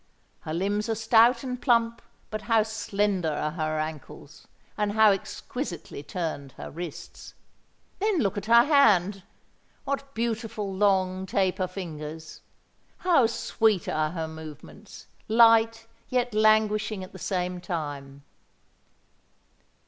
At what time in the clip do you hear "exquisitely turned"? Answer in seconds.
5.11-6.53